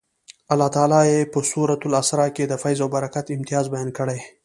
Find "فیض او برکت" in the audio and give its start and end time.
2.61-3.25